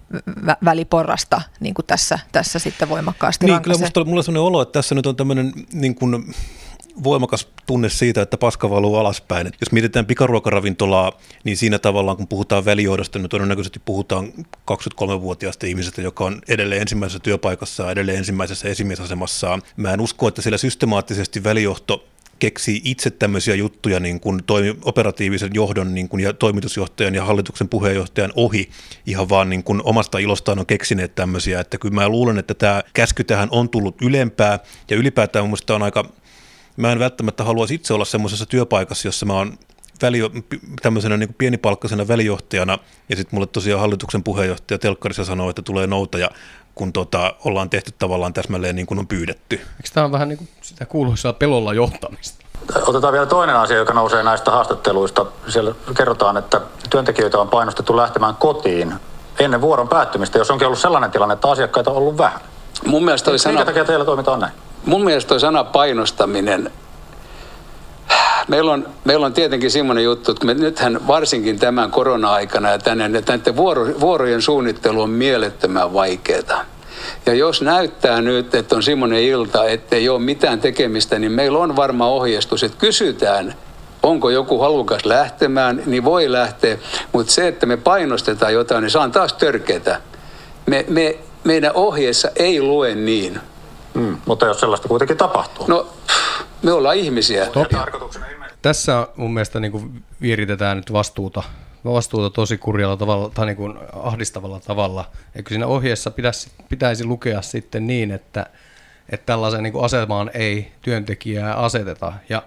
[0.65, 4.73] väliporrasta niin kuin tässä, tässä sitten voimakkaasti Niin, kyllä musta, mulla on sellainen olo, että
[4.73, 6.35] tässä nyt on tämmöinen niin kuin
[7.05, 9.47] voimakas tunne siitä, että paska valuu alaspäin.
[9.47, 11.13] Et jos mietitään pikaruokaravintolaa,
[11.45, 14.33] niin siinä tavallaan kun puhutaan välijohdosta, niin todennäköisesti puhutaan
[14.73, 19.63] 23-vuotiaasta ihmisestä, joka on edelleen ensimmäisessä työpaikassa, edelleen ensimmäisessä esimiesasemassaan.
[19.77, 22.05] Mä en usko, että siellä systemaattisesti välijohto
[22.39, 27.69] keksii itse tämmöisiä juttuja niin kuin toimi, operatiivisen johdon niin kuin, ja toimitusjohtajan ja hallituksen
[27.69, 28.71] puheenjohtajan ohi
[29.07, 32.83] ihan vaan niin kuin omasta ilostaan on keksineet tämmöisiä, että kyllä mä luulen, että tämä
[32.93, 34.59] käsky tähän on tullut ylempää
[34.91, 36.05] ja ylipäätään mun on aika,
[36.77, 39.59] mä en välttämättä haluaisi itse olla semmoisessa työpaikassa, jossa mä oon
[40.03, 40.19] väli,
[40.83, 46.31] tämmöisenä niin pienipalkkaisena välijohtajana, ja sitten mulle tosiaan hallituksen puheenjohtaja telkkarissa sanoo, että tulee noutaja,
[46.75, 49.57] kun tota, ollaan tehty tavallaan täsmälleen niin kuin on pyydetty.
[49.57, 52.45] Eikö tämä on vähän niin kuin sitä kuuluisaa pelolla johtamista?
[52.87, 55.27] Otetaan vielä toinen asia, joka nousee näistä haastatteluista.
[55.49, 56.61] Siellä kerrotaan, että
[56.91, 58.95] työntekijöitä on painostettu lähtemään kotiin
[59.39, 62.41] ennen vuoron päättymistä, jos onkin ollut sellainen tilanne, että asiakkaita on ollut vähän.
[62.87, 63.53] Mun mielestä toi sana...
[63.53, 64.53] Minkä takia teillä toimitaan näin?
[64.87, 66.71] Mun mielestä toi sana painostaminen
[68.49, 73.09] meillä on, meillä on tietenkin semmoinen juttu, että me nythän varsinkin tämän korona-aikana ja tänne,
[73.09, 76.65] näiden vuoro, vuorojen suunnittelu on mielettömän vaikeaa.
[77.27, 81.59] Ja jos näyttää nyt, että on semmoinen ilta, että ei ole mitään tekemistä, niin meillä
[81.59, 83.55] on varma ohjeistus, että kysytään,
[84.03, 86.79] onko joku halukas lähtemään, niin voi lähteä.
[87.13, 90.01] Mutta se, että me painostetaan jotain, niin se on taas törkeätä.
[90.67, 93.41] Me, me, meidän ohjeessa ei lue niin.
[93.95, 95.67] Mm, mutta jos sellaista kuitenkin tapahtuu.
[95.67, 95.87] No,
[96.63, 97.47] me ollaan ihmisiä.
[98.63, 101.43] Tässä mun mielestä niin kuin vieritetään nyt vastuuta,
[101.85, 105.11] vastuuta tosi kurjalla tavalla tai niin kuin ahdistavalla tavalla.
[105.37, 108.47] Eikö siinä ohjeessa pitäisi, pitäisi lukea sitten niin, että,
[109.09, 112.13] että tällaisen niin kuin asemaan ei työntekijää aseteta.
[112.29, 112.43] Ja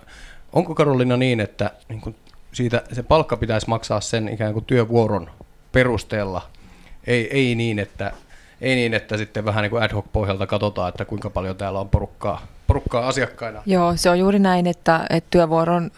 [0.54, 2.16] onko Karolina niin, että niin kuin
[2.52, 5.30] siitä se palkka pitäisi maksaa sen ikään kuin työvuoron
[5.72, 6.42] perusteella,
[7.08, 8.12] ei, ei niin, että
[8.62, 11.80] ei niin, että sitten vähän niin kuin ad hoc pohjalta katsotaan, että kuinka paljon täällä
[11.80, 13.62] on porukkaa, porukkaa asiakkaina.
[13.66, 15.92] Joo, se on juuri näin, että, että työvuoron,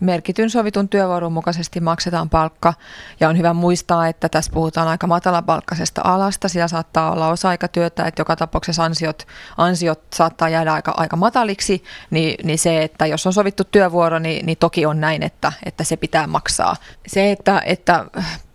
[0.00, 2.74] merkityn sovitun työvuoron mukaisesti maksetaan palkka.
[3.20, 6.48] Ja on hyvä muistaa, että tässä puhutaan aika matalapalkkaisesta alasta.
[6.48, 11.84] Siellä saattaa olla osa-aikatyötä, että joka tapauksessa ansiot, ansiot saattaa jäädä aika, aika mataliksi.
[12.10, 15.84] Niin, niin se, että jos on sovittu työvuoro, niin, niin toki on näin, että, että
[15.84, 16.76] se pitää maksaa.
[17.06, 18.06] Se, että, että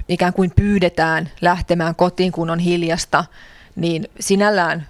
[0.09, 3.25] ikään kuin pyydetään lähtemään kotiin, kun on hiljasta,
[3.75, 4.87] niin sinällään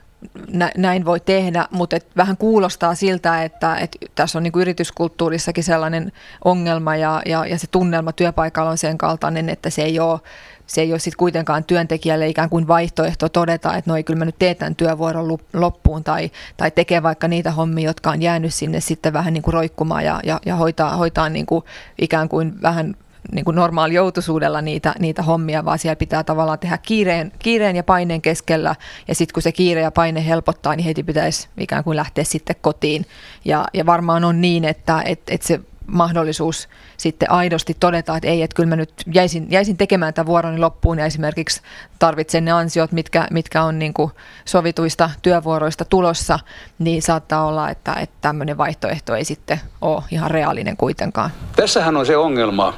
[0.77, 6.11] näin voi tehdä, mutta et vähän kuulostaa siltä, että et tässä on niin yrityskulttuurissakin sellainen
[6.45, 10.19] ongelma ja, ja, ja se tunnelma työpaikalla on sen kaltainen, että se ei ole
[10.67, 14.25] se ei ole sitten kuitenkaan työntekijälle ikään kuin vaihtoehto todeta, että no ei kyllä mä
[14.25, 18.79] nyt teen tämän työvuoron loppuun tai, tai tekee vaikka niitä hommia, jotka on jäänyt sinne
[18.79, 21.65] sitten vähän niin kuin roikkumaan ja, ja, ja hoitaa, hoitaa niin kuin
[22.01, 22.95] ikään kuin vähän
[23.31, 27.83] niin kuin normaali joutuisuudella niitä, niitä hommia, vaan siellä pitää tavallaan tehdä kiireen, kiireen ja
[27.83, 28.75] paineen keskellä.
[29.07, 32.55] Ja sitten kun se kiire ja paine helpottaa, niin heti pitäisi ikään kuin lähteä sitten
[32.61, 33.05] kotiin.
[33.45, 38.41] Ja, ja varmaan on niin, että et, et se mahdollisuus sitten aidosti todeta, että ei,
[38.41, 41.61] että kyllä mä nyt jäisin, jäisin tekemään tämän vuoroni loppuun ja esimerkiksi
[41.99, 44.11] tarvitsen ne ansiot, mitkä, mitkä on niin kuin
[44.45, 46.39] sovituista työvuoroista tulossa,
[46.79, 51.29] niin saattaa olla, että, että tämmöinen vaihtoehto ei sitten ole ihan reaalinen kuitenkaan.
[51.55, 52.73] Tässähän on se ongelma,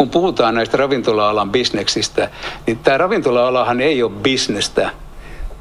[0.00, 2.30] kun puhutaan näistä ravintola-alan bisneksistä,
[2.66, 4.90] niin tämä ravintola-alahan ei ole bisnestä.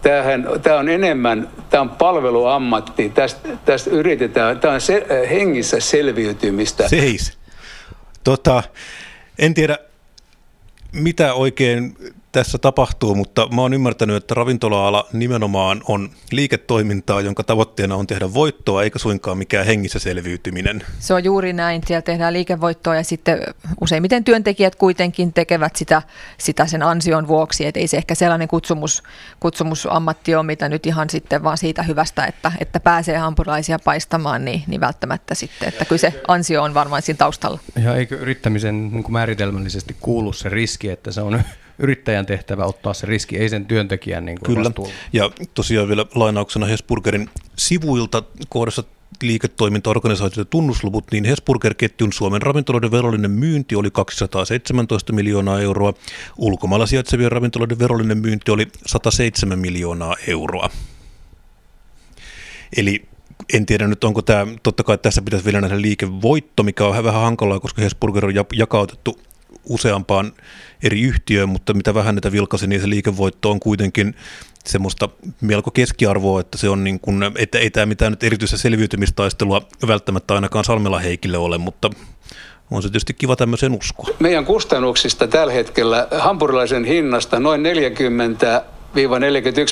[0.01, 6.87] Tämähän, tämä on enemmän, tämä on palveluammatti, tästä, tästä yritetään, tämä on se, hengissä selviytymistä.
[6.87, 7.37] Seis.
[8.23, 8.63] Tota,
[9.39, 9.77] en tiedä,
[10.91, 11.97] mitä oikein
[12.31, 18.33] tässä tapahtuu, mutta mä oon ymmärtänyt, että ravintola-ala nimenomaan on liiketoimintaa, jonka tavoitteena on tehdä
[18.33, 20.83] voittoa, eikä suinkaan mikään hengissä selviytyminen.
[20.99, 21.81] Se on juuri näin.
[21.87, 23.39] Siellä tehdään liikevoittoa ja sitten
[23.81, 26.01] useimmiten työntekijät kuitenkin tekevät sitä,
[26.37, 29.03] sitä sen ansion vuoksi, että ei se ehkä sellainen kutsumus,
[29.39, 34.63] kutsumusammatti ole, mitä nyt ihan sitten vaan siitä hyvästä, että, että pääsee hampurilaisia paistamaan, niin,
[34.67, 37.59] niin välttämättä sitten, että kyllä se ansio on varmaan siinä taustalla.
[37.83, 41.43] Ja eikö yrittämisen niin kuin määritelmällisesti kuulu se riski, että se on
[41.79, 44.93] yrittäjän tehtävä ottaa se riski, ei sen työntekijän niin kuin Kyllä, vastuulla.
[45.13, 48.83] ja tosiaan vielä lainauksena Hesburgerin sivuilta kohdassa
[49.23, 55.93] liiketoimintaorganisaatioiden tunnusluvut, niin Hesburger-ketjun Suomen ravintoloiden verollinen myynti oli 217 miljoonaa euroa,
[56.37, 60.69] ulkomailla sijaitsevien ravintoloiden verollinen myynti oli 107 miljoonaa euroa.
[62.77, 63.05] Eli
[63.53, 67.21] en tiedä nyt, onko tämä, totta kai tässä pitäisi vielä nähdä liikevoitto, mikä on vähän
[67.21, 69.19] hankalaa, koska Hesburger on jakautettu
[69.69, 70.33] useampaan
[70.83, 74.15] eri yhtiöön, mutta mitä vähän näitä vilkasi, niin se liikevoitto on kuitenkin
[74.65, 75.09] semmoista
[75.41, 80.33] melko keskiarvoa, että se on niin kuin, että ei tämä mitään nyt erityistä selviytymistaistelua välttämättä
[80.33, 81.89] ainakaan Salmela Heikille ole, mutta
[82.71, 84.07] on se tietysti kiva tämmöiseen uskoa.
[84.19, 87.65] Meidän kustannuksista tällä hetkellä hampurilaisen hinnasta noin 40-41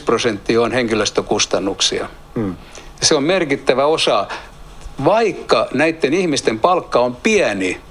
[0.05, 2.10] prosenttia on henkilöstökustannuksia.
[2.36, 2.55] Hmm.
[3.01, 4.27] Se on merkittävä osa
[5.05, 7.81] vaikka näiden ihmisten palkka on pieni,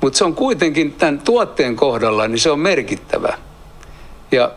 [0.00, 3.38] mutta se on kuitenkin tämän tuotteen kohdalla, niin se on merkittävä.
[4.32, 4.50] Ja,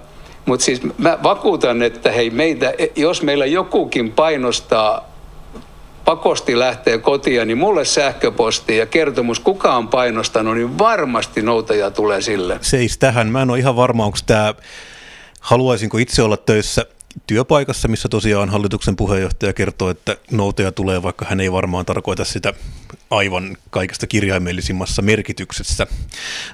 [0.46, 5.10] mutta siis mä vakuutan, että hei meitä, jos meillä jokukin painostaa
[6.06, 12.22] pakosti lähtee kotiin, niin mulle sähköposti ja kertomus, kuka on painostanut, niin varmasti noutaja tulee
[12.22, 12.58] sille.
[12.62, 13.28] Seis tähän.
[13.28, 14.54] Mä en ole ihan varma, onko tämä,
[15.40, 16.86] haluaisinko itse olla töissä
[17.28, 22.54] työpaikassa, missä tosiaan hallituksen puheenjohtaja kertoo, että noutaja tulee, vaikka hän ei varmaan tarkoita sitä
[23.10, 25.88] aivan kaikesta kirjaimellisimmassa merkityksessä.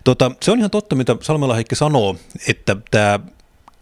[0.04, 2.16] Tota, se on ihan totta, mitä Salmela Heikki sanoo,
[2.48, 3.20] että tämä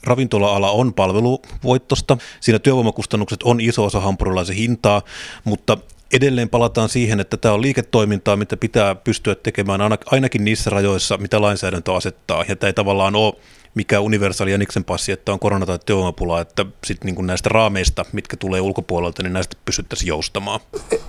[0.03, 2.17] ravintola-ala on palveluvoittosta.
[2.39, 5.01] Siinä työvoimakustannukset on iso osa hampurilaisen hintaa,
[5.43, 5.77] mutta
[6.13, 11.41] edelleen palataan siihen, että tämä on liiketoimintaa, mitä pitää pystyä tekemään ainakin niissä rajoissa, mitä
[11.41, 12.45] lainsäädäntö asettaa.
[12.47, 13.33] Ja tämä ei tavallaan ole
[13.75, 18.37] mikä universaali Jäniksen passi, että on korona- tai työvoimapula, että sitten niin näistä raameista, mitkä
[18.37, 20.59] tulee ulkopuolelta, niin näistä pystyttäisiin joustamaan.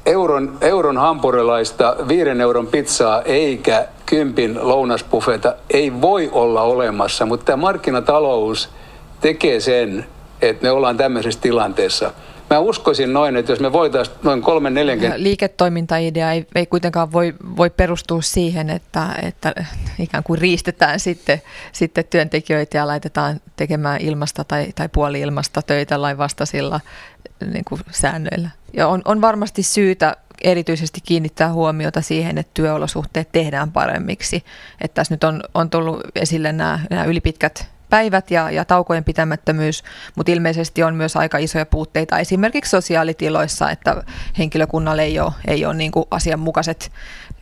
[0.06, 7.56] Euron, euron hampurilaista, viiden euron pizzaa eikä kympin lounaspufeta ei voi olla olemassa, mutta tämä
[7.56, 8.68] markkinatalous–
[9.24, 10.06] tekee sen,
[10.42, 12.12] että me ollaan tämmöisessä tilanteessa.
[12.54, 15.12] Mä uskoisin noin, että jos me voitaisiin noin kolmen neljänkin...
[15.16, 19.54] Liiketoimintaidea ei, ei kuitenkaan voi, voi perustua siihen, että, että
[19.98, 26.18] ikään kuin riistetään sitten, sitten työntekijöitä ja laitetaan tekemään ilmasta tai, tai puoli-ilmasta töitä lain
[26.18, 26.80] vastaisilla
[27.52, 28.48] niin kuin säännöillä.
[28.72, 34.44] Ja on, on varmasti syytä erityisesti kiinnittää huomiota siihen, että työolosuhteet tehdään paremmiksi.
[34.80, 39.84] Että tässä nyt on, on tullut esille nämä, nämä ylipitkät päivät ja, ja taukojen pitämättömyys,
[40.16, 44.02] mutta ilmeisesti on myös aika isoja puutteita esimerkiksi sosiaalitiloissa, että
[44.38, 46.92] henkilökunnalle ei ole, ei ole niin kuin asianmukaiset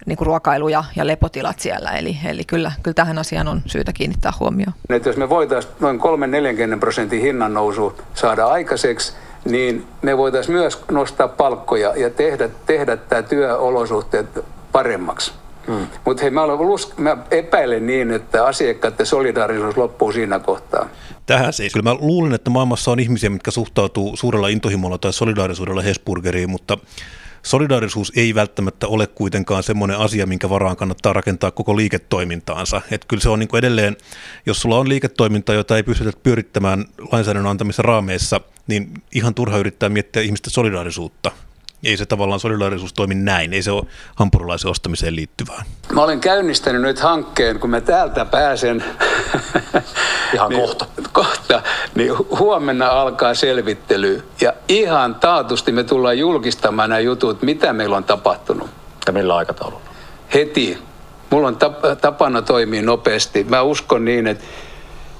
[0.06, 1.90] niin kuin ruokailu- ja, ja lepotilat siellä.
[1.90, 4.72] Eli, eli kyllä, kyllä tähän asiaan on syytä kiinnittää huomioon.
[4.90, 6.00] Että jos me voitaisiin noin
[6.76, 9.12] 3-40 prosentin hinnan nousu saada aikaiseksi,
[9.44, 14.26] niin me voitaisiin myös nostaa palkkoja ja tehdä, tehdä tämä työolosuhteet
[14.72, 15.41] paremmaksi.
[15.66, 15.86] Hmm.
[16.04, 16.58] Mutta hei, mä, olen,
[16.96, 20.88] mä epäilen niin, että asiakkaiden solidaarisuus loppuu siinä kohtaa.
[21.26, 21.72] Tähän siis.
[21.72, 26.78] Kyllä mä luulen, että maailmassa on ihmisiä, mitkä suhtautuu suurella intohimolla tai solidaarisuudella Hesburgeriin, mutta
[27.42, 32.80] solidaarisuus ei välttämättä ole kuitenkaan semmoinen asia, minkä varaan kannattaa rakentaa koko liiketoimintaansa.
[32.90, 33.96] Että kyllä se on niin kuin edelleen,
[34.46, 39.88] jos sulla on liiketoiminta, jota ei pystytä pyörittämään lainsäädännön antamissa raameissa, niin ihan turha yrittää
[39.88, 41.30] miettiä ihmisten solidaarisuutta
[41.82, 45.64] ei se tavallaan solidaarisuus toimi näin, ei se ole hampurilaisen ostamiseen liittyvää.
[45.92, 48.84] Mä olen käynnistänyt nyt hankkeen, kun mä täältä pääsen.
[50.34, 50.86] Ihan niin, kohta.
[51.12, 51.62] Kohta,
[51.94, 54.22] niin huomenna alkaa selvittely.
[54.40, 58.70] Ja ihan taatusti me tullaan julkistamaan nämä jutut, mitä meillä on tapahtunut.
[59.06, 59.82] Ja millä aikataululla?
[60.34, 60.78] Heti.
[61.30, 61.58] Mulla on
[62.00, 63.44] tapana toimia nopeasti.
[63.44, 64.44] Mä uskon niin, että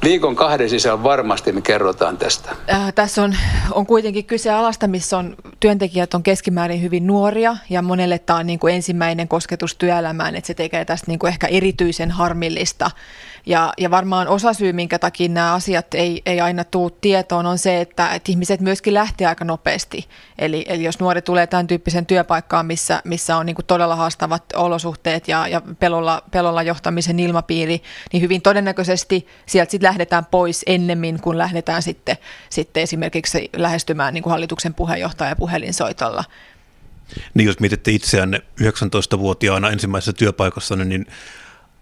[0.05, 2.51] Viikon kahden sisällä varmasti me kerrotaan tästä.
[2.71, 3.35] Äh, tässä on,
[3.71, 8.47] on kuitenkin kyse alasta, missä on, työntekijät on keskimäärin hyvin nuoria ja monelle tämä on
[8.47, 12.91] niin kuin ensimmäinen kosketus työelämään, että se tekee tästä niin kuin ehkä erityisen harmillista.
[13.47, 17.59] Ja, ja varmaan osa syy, minkä takia nämä asiat ei, ei aina tule tietoon, on
[17.59, 20.09] se, että, että ihmiset myöskin lähtee aika nopeasti.
[20.39, 24.45] Eli, eli jos nuori tulee tämän tyyppisen työpaikkaan, missä, missä on niin kuin todella haastavat
[24.55, 31.21] olosuhteet ja, ja pelolla, pelolla johtamisen ilmapiiri, niin hyvin todennäköisesti sieltä sitten lähdetään pois ennemmin,
[31.21, 32.17] kuin lähdetään sitten,
[32.51, 36.25] sitten esimerkiksi lähestymään niin kuin hallituksen puheenjohtaja puhelinsoitolla.
[37.35, 41.07] Niin jos mietitte itseänne 19-vuotiaana ensimmäisessä työpaikassa, niin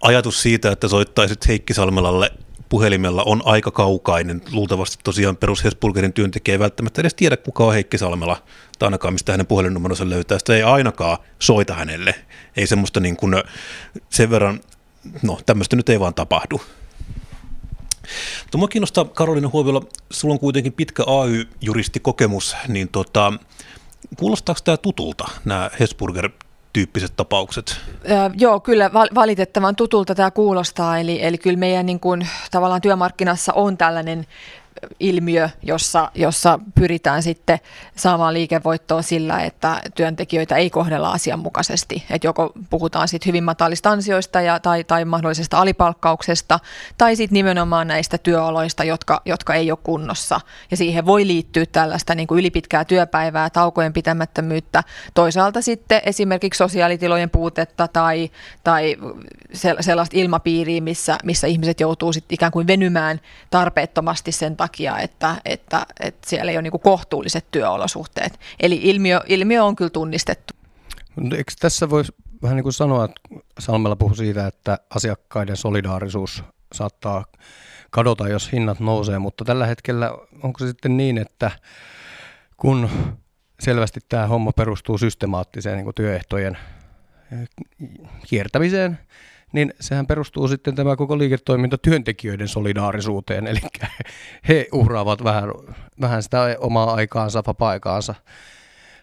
[0.00, 2.30] ajatus siitä, että soittaisit Heikki Salmelalle
[2.68, 4.42] puhelimella on aika kaukainen.
[4.52, 8.42] Luultavasti tosiaan perus Hesburgerin työntekijä ei välttämättä edes tiedä, kuka on Heikki Salmela,
[8.78, 10.38] tai ainakaan mistä hänen puhelinnumeronsa löytää.
[10.38, 12.14] Sitä ei ainakaan soita hänelle.
[12.56, 13.34] Ei semmoista niin kuin
[14.08, 14.60] sen verran,
[15.22, 16.60] no tämmöistä nyt ei vaan tapahdu.
[18.54, 23.32] Minua kiinnostaa, Karolina Huovila, sulla on kuitenkin pitkä AY-juristikokemus, niin tota,
[24.16, 26.30] kuulostaako tämä tutulta, nämä Hesburger
[26.72, 27.80] tyyppiset tapaukset?
[28.10, 30.98] Äh, joo, kyllä valitettavan tutulta tämä kuulostaa.
[30.98, 34.26] Eli, eli kyllä meidän niin kuin, tavallaan työmarkkinassa on tällainen
[35.00, 37.58] ilmiö, jossa, jossa pyritään sitten
[37.96, 42.04] saamaan liikevoittoa sillä, että työntekijöitä ei kohdella asianmukaisesti.
[42.10, 46.60] Että joko puhutaan sitten hyvin matalista ansioista ja, tai, tai mahdollisesta alipalkkauksesta,
[46.98, 50.40] tai sitten nimenomaan näistä työoloista, jotka, jotka ei ole kunnossa.
[50.70, 57.30] Ja siihen voi liittyä tällaista niin kuin ylipitkää työpäivää, taukojen pitämättömyyttä, toisaalta sitten esimerkiksi sosiaalitilojen
[57.30, 58.30] puutetta tai,
[58.64, 58.96] tai
[59.80, 64.69] sellaista ilmapiiriä, missä, missä ihmiset joutuu sitten ikään kuin venymään tarpeettomasti sen takia,
[65.02, 68.40] että, että, että siellä ei ole niin kohtuulliset työolosuhteet.
[68.60, 70.54] Eli ilmiö, ilmiö on kyllä tunnistettu.
[71.36, 73.20] Eikö tässä voisi vähän niin kuin sanoa, että
[73.58, 77.24] Salmella puhui siitä, että asiakkaiden solidaarisuus saattaa
[77.90, 80.10] kadota, jos hinnat nousee, mutta tällä hetkellä
[80.42, 81.50] onko se sitten niin, että
[82.56, 82.90] kun
[83.60, 86.58] selvästi tämä homma perustuu systemaattiseen niin työehtojen
[88.26, 88.98] kiertämiseen,
[89.52, 93.60] niin sehän perustuu sitten tämä koko liiketoiminta työntekijöiden solidaarisuuteen, eli
[94.48, 95.50] he uhraavat vähän,
[96.00, 98.14] vähän sitä omaa aikaansa, vapaa-aikaansa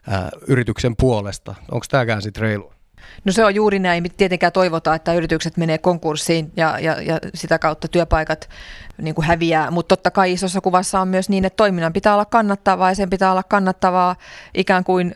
[0.07, 1.55] ää, yrityksen puolesta.
[1.71, 2.73] Onko tämäkään sitten reilu?
[3.25, 4.05] No se on juuri näin.
[4.17, 8.49] Tietenkään toivotaan, että yritykset menee konkurssiin ja, ja, ja sitä kautta työpaikat
[9.01, 12.25] niin kuin häviää, mutta totta kai isossa kuvassa on myös niin, että toiminnan pitää olla
[12.25, 14.15] kannattavaa ja sen pitää olla kannattavaa
[14.53, 15.15] ikään kuin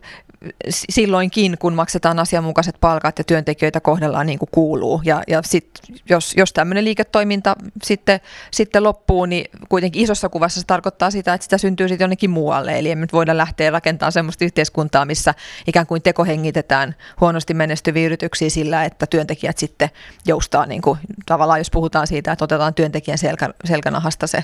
[0.70, 5.02] silloinkin, kun maksetaan asianmukaiset palkat ja työntekijöitä kohdellaan niin kuin kuuluu.
[5.06, 5.70] Ja, ja sit,
[6.10, 8.20] jos, jos tämmöinen liiketoiminta sitten,
[8.52, 12.80] sitten loppuu, niin kuitenkin isossa kuvassa se tarkoittaa sitä, että sitä syntyy sitten jonnekin muualle.
[12.80, 15.34] Eli emme nyt voida lähteä rakentamaan sellaista yhteiskuntaa, missä
[15.68, 19.90] ikään kuin tekohengitetään huonosti menestyviä yrityksiä sillä, että työntekijät sitten
[20.26, 24.44] joustaa, niin kuin, tavallaan jos puhutaan siitä, että otetaan työntekijän selkä, selkänahasta se,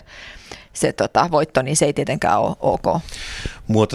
[0.74, 3.02] se tota, voitto, niin se ei tietenkään ole ok.
[3.68, 3.88] Mua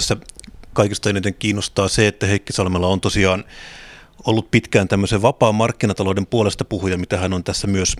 [0.72, 3.44] kaikista eniten kiinnostaa se, että Heikki Salmella on tosiaan
[4.26, 7.96] ollut pitkään tämmöisen vapaan markkinatalouden puolesta puhuja, mitä hän on tässä myös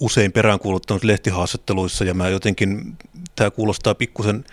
[0.00, 2.98] usein peräänkuuluttanut lehtihaastatteluissa, ja mä jotenkin,
[3.36, 4.44] tämä kuulostaa pikkusen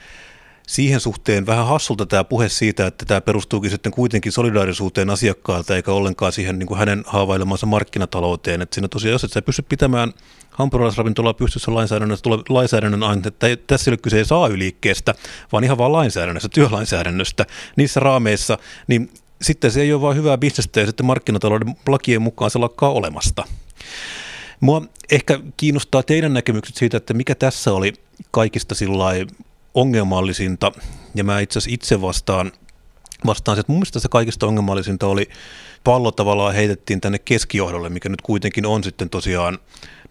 [0.67, 5.91] siihen suhteen vähän hassulta tämä puhe siitä, että tämä perustuukin sitten kuitenkin solidaarisuuteen asiakkaalta, eikä
[5.91, 8.61] ollenkaan siihen niin kuin hänen haavailemansa markkinatalouteen.
[8.61, 10.13] Että siinä tosiaan, jos et sä pysty pitämään
[10.51, 15.15] hampurilaisravintolaa pystyssä lainsäädännössä, tulee lainsäädännön aina, että tässä ei ole kyse AY-liikkeestä,
[15.51, 20.79] vaan ihan vaan lainsäädännöstä, työlainsäädännöstä, niissä raameissa, niin sitten se ei ole vain hyvää bisnestä
[20.79, 23.43] ja sitten markkinatalouden lakien mukaan se lakkaa olemasta.
[24.59, 27.93] Mua ehkä kiinnostaa teidän näkemykset siitä, että mikä tässä oli
[28.31, 28.75] kaikista
[29.77, 30.71] ongelmallisinta,
[31.15, 32.51] ja mä itse asiassa itse vastaan,
[33.25, 35.29] vastaan että mun mielestä se kaikista ongelmallisinta oli
[35.83, 39.59] pallo tavallaan heitettiin tänne keskijohdolle, mikä nyt kuitenkin on sitten tosiaan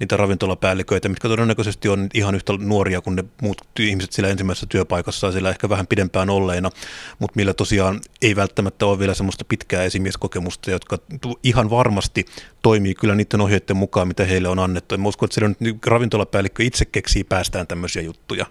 [0.00, 5.32] niitä ravintolapäälliköitä, mitkä todennäköisesti on ihan yhtä nuoria kuin ne muut ihmiset sillä ensimmäisessä työpaikassa,
[5.32, 6.70] sillä ehkä vähän pidempään olleina,
[7.18, 10.98] mutta millä tosiaan ei välttämättä ole vielä semmoista pitkää esimieskokemusta, jotka
[11.42, 12.24] ihan varmasti
[12.62, 14.94] toimii kyllä niiden ohjeiden mukaan, mitä heille on annettu.
[14.94, 18.46] En usko, että siellä nyt ravintolapäällikkö itse keksii päästään tämmöisiä juttuja.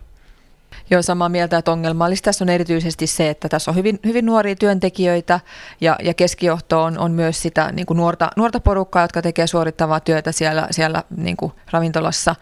[0.90, 4.56] Joo, samaa mieltä, että ongelmallista tässä on erityisesti se, että tässä on hyvin, hyvin nuoria
[4.56, 5.40] työntekijöitä
[5.82, 10.00] ja, ja keskijohto on, on myös sitä niin kuin nuorta, nuorta porukkaa, jotka tekee suorittavaa
[10.00, 12.36] työtä siellä, siellä niin kuin ravintolassa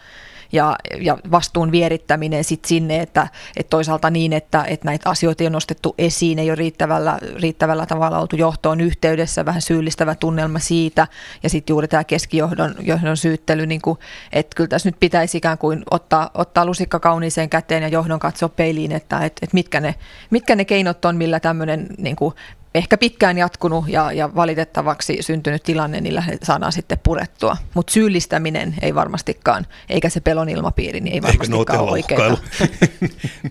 [0.54, 5.46] ja, ja vastuun vierittäminen sit sinne, että, että toisaalta niin, että, että näitä asioita ei
[5.46, 11.06] ole nostettu esiin, ei ole riittävällä, riittävällä tavalla oltu johtoon yhteydessä, vähän syyllistävä tunnelma siitä,
[11.42, 13.98] ja sitten juuri tämä keskijohdon johdon syyttely, niin kuin,
[14.32, 18.48] että kyllä tässä nyt pitäisi ikään kuin ottaa, ottaa lusikka kauniiseen käteen ja johdon katsoa
[18.48, 19.94] peiliin, että, että, että mitkä, ne,
[20.30, 22.34] mitkä ne keinot on, millä tämmöinen niin kuin
[22.74, 27.56] ehkä pitkään jatkunut ja, ja valitettavaksi syntynyt tilanne, niillä saadaan sitten purettua.
[27.74, 32.28] Mutta syyllistäminen ei varmastikaan, eikä se pelon ilmapiiri, niin ei varmastikaan ole oikeaa.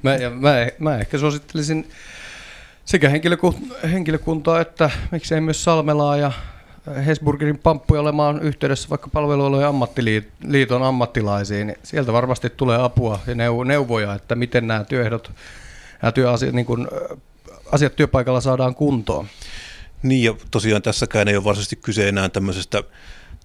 [0.04, 1.90] mä, mä, mä ehkä suosittelisin
[2.86, 3.12] sekä
[3.92, 6.32] henkilökuntaa että miksei myös Salmelaa ja
[7.06, 11.68] Hesburgerin pamppuja olemaan yhteydessä vaikka palvelualojen ammattiliiton ammattilaisiin.
[11.68, 15.32] Niin sieltä varmasti tulee apua ja neuvoja, että miten nämä työehdot
[16.04, 16.88] ja työasiat niin kuin
[17.74, 19.28] asiat työpaikalla saadaan kuntoon.
[20.04, 22.84] Niin ja tosiaan tässäkään ei ole varsinaisesti kyse enää tämmöisestä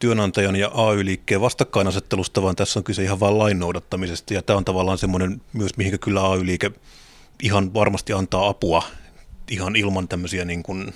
[0.00, 4.34] työnantajan ja AY-liikkeen vastakkainasettelusta, vaan tässä on kyse ihan vain lain noudattamisesta.
[4.34, 6.70] Ja tämä on tavallaan semmoinen myös, mihinkä kyllä AY-liike
[7.42, 8.82] ihan varmasti antaa apua
[9.50, 10.94] ihan ilman tämmöisiä niin kuin,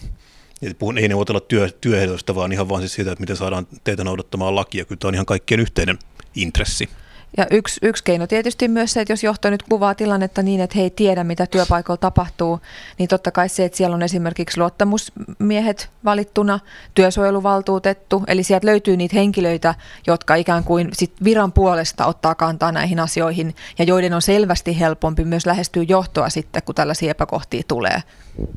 [1.00, 4.84] ei neuvotella työ, työehdoista, vaan ihan vain siis siitä, että miten saadaan teitä noudattamaan lakia.
[4.84, 5.98] Kyllä tämä on ihan kaikkien yhteinen
[6.34, 6.88] intressi.
[7.36, 10.78] Ja yksi, yksi keino tietysti myös se, että jos johto nyt kuvaa tilannetta niin, että
[10.78, 12.60] he ei tiedä, mitä työpaikoilla tapahtuu,
[12.98, 16.60] niin totta kai se, että siellä on esimerkiksi luottamusmiehet valittuna,
[16.94, 19.74] työsuojeluvaltuutettu, eli sieltä löytyy niitä henkilöitä,
[20.06, 25.24] jotka ikään kuin sit viran puolesta ottaa kantaa näihin asioihin ja joiden on selvästi helpompi
[25.24, 28.02] myös lähestyä johtoa sitten, kun tällaisia epäkohtia tulee.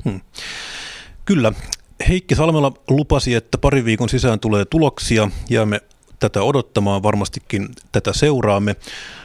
[0.05, 0.21] Hmm.
[1.25, 1.53] Kyllä.
[2.09, 5.29] Heikki Salmela lupasi, että pari viikon sisään tulee tuloksia.
[5.49, 5.81] Jäämme
[6.19, 8.75] tätä odottamaan, varmastikin tätä seuraamme.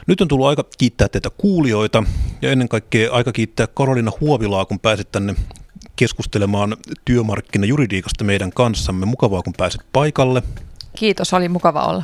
[0.07, 2.03] Nyt on tullut aika kiittää teitä kuulijoita
[2.41, 5.35] ja ennen kaikkea aika kiittää Karolina Huovilaa, kun pääsit tänne
[5.95, 9.05] keskustelemaan työmarkkinajuridiikasta meidän kanssamme.
[9.05, 10.43] Mukavaa, kun pääsit paikalle.
[10.95, 12.03] Kiitos, oli mukava olla.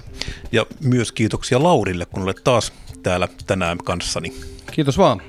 [0.52, 2.73] Ja myös kiitoksia Laurille, kun olet taas
[3.04, 4.34] täällä tänään kanssani.
[4.71, 5.21] Kiitos vaan.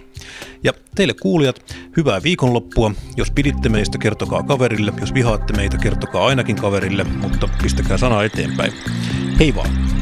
[0.63, 2.93] Ja teille kuulijat, hyvää viikonloppua.
[3.17, 4.93] Jos piditte meistä, kertokaa kaverille.
[5.01, 8.73] Jos vihaatte meitä, kertokaa ainakin kaverille, mutta pistäkää sana eteenpäin.
[9.39, 9.98] Hei vaan!